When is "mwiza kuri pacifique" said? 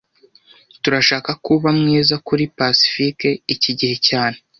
1.79-3.29